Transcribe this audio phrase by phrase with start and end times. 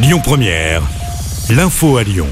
[0.00, 0.82] Lyon Première,
[1.50, 2.28] l'info à Lyon.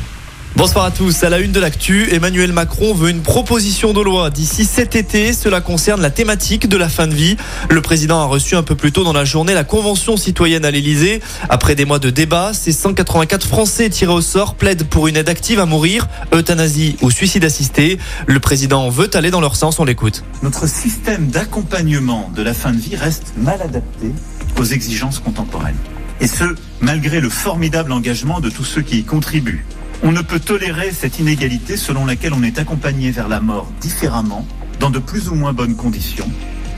[0.54, 1.24] Bonsoir à tous.
[1.24, 5.32] À la une de l'actu, Emmanuel Macron veut une proposition de loi d'ici cet été.
[5.32, 7.36] Cela concerne la thématique de la fin de vie.
[7.68, 10.70] Le président a reçu un peu plus tôt dans la journée la Convention citoyenne à
[10.70, 11.20] l'Elysée.
[11.48, 15.28] Après des mois de débats, ces 184 Français tirés au sort plaident pour une aide
[15.28, 17.98] active à mourir, euthanasie ou suicide assisté.
[18.28, 19.80] Le président veut aller dans leur sens.
[19.80, 20.22] On l'écoute.
[20.44, 24.12] Notre système d'accompagnement de la fin de vie reste mal adapté
[24.56, 25.74] aux exigences contemporaines.
[26.20, 26.44] Et ce,
[26.80, 29.64] malgré le formidable engagement de tous ceux qui y contribuent.
[30.02, 34.46] On ne peut tolérer cette inégalité selon laquelle on est accompagné vers la mort différemment,
[34.78, 36.28] dans de plus ou moins bonnes conditions.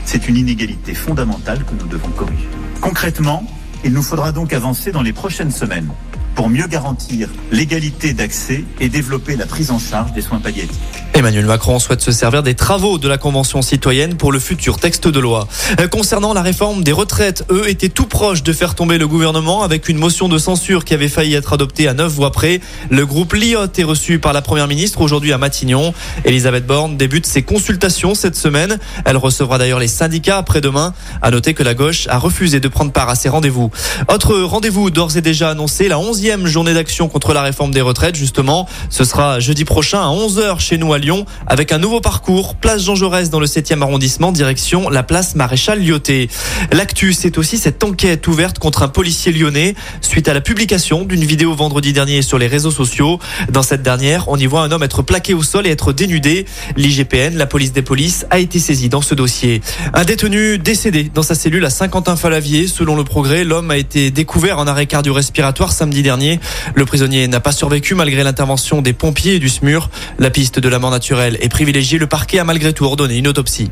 [0.05, 2.47] C'est une inégalité fondamentale que nous devons corriger.
[2.81, 3.45] Concrètement,
[3.83, 5.89] il nous faudra donc avancer dans les prochaines semaines
[6.35, 10.79] pour mieux garantir l'égalité d'accès et développer la prise en charge des soins palliatifs.
[11.13, 15.07] Emmanuel Macron souhaite se servir des travaux de la Convention citoyenne pour le futur texte
[15.07, 15.47] de loi.
[15.79, 19.63] Euh, concernant la réforme des retraites, eux étaient tout proches de faire tomber le gouvernement
[19.63, 22.61] avec une motion de censure qui avait failli être adoptée à neuf voix près.
[22.89, 25.93] Le groupe Liot est reçu par la Première ministre aujourd'hui à Matignon.
[26.25, 28.77] Elisabeth Borne débute ses consultations cette semaine.
[29.03, 30.93] Elle recevra d'ailleurs les syndicats après-demain.
[31.21, 33.71] À noter que la gauche a refusé de prendre part à ces rendez-vous.
[34.07, 38.15] Autre rendez-vous d'ores et déjà annoncé, la 11e journée d'action contre la réforme des retraites
[38.15, 38.67] justement.
[38.89, 42.83] Ce sera jeudi prochain à 11h chez nous à Lyon avec un nouveau parcours, place
[42.83, 46.29] Jean Jaurès dans le 7e arrondissement, direction la place Maréchal Lyoté.
[46.71, 51.23] L'actu, c'est aussi cette enquête ouverte contre un policier lyonnais suite à la publication d'une
[51.23, 53.19] vidéo vendredi dernier sur les réseaux sociaux.
[53.51, 56.45] Dans cette dernière, on y voit un homme être plaqué au sol et être dénudé.
[56.75, 59.61] L'IGPN, la police des polices, a été saisie dans ce dossier.
[59.93, 62.67] Un détenu décédé dans sa cellule à Saint-Quentin-Falavier.
[62.67, 66.39] Selon le progrès, l'homme a été découvert en arrêt cardio-respiratoire samedi dernier.
[66.75, 69.89] Le prisonnier n'a pas survécu malgré l'intervention des pompiers et du SMUR.
[70.17, 71.97] La piste de la mort naturelle est privilégiée.
[71.97, 73.71] Le parquet a malgré tout ordonné une autopsie.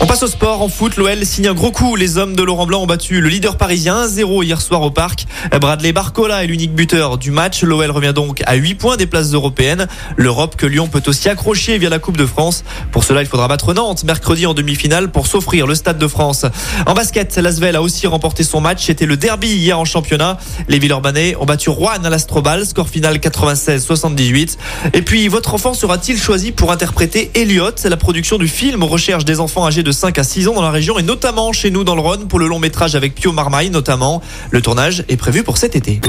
[0.00, 0.62] On passe au sport.
[0.62, 1.96] En foot, l'OL signe un gros coup.
[1.96, 5.26] Les hommes de Laurent Blanc ont battu le leader parisien 1-0 hier soir au parc.
[5.60, 7.64] Bradley Barcola est l'unique buteur du match.
[7.64, 9.88] L'OL revient donc à 8 points des places européennes.
[10.16, 12.62] L'Europe que Lyon peut aussi accrocher via la Coupe de France.
[12.92, 16.46] Pour cela, il faudra battre Nantes mercredi en demi-finale pour s'offrir le Stade de France.
[16.86, 18.86] En basket, Lasvel a aussi remporté son match.
[18.86, 20.38] C'était le derby hier en championnat.
[20.68, 22.64] Les Villeurbanais ont battu Rouen à l'Astrobal.
[22.64, 24.58] Score final 96-78.
[24.94, 29.40] Et puis, votre enfant sera-t-il choisi pour interpréter Elliot La production du film recherche des
[29.40, 31.94] enfants âgés de 5 à 6 ans dans la région et notamment chez nous dans
[31.94, 34.20] le Rhône pour le long métrage avec Pio Marmaille notamment.
[34.50, 36.02] Le tournage est prévu pour cet été.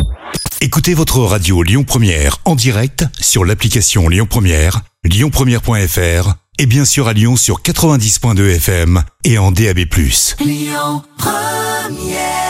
[0.60, 7.08] Écoutez votre radio Lyon Première en direct sur l'application Lyon Première, lyonpremière.fr et bien sûr
[7.08, 9.80] à Lyon sur 90.2 FM et en DAB+.
[10.42, 12.49] Lyon Première